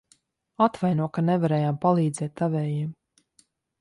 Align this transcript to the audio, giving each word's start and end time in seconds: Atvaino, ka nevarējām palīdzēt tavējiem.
Atvaino, 0.65 1.07
ka 1.17 1.23
nevarējām 1.27 1.77
palīdzēt 1.85 2.35
tavējiem. 2.43 2.89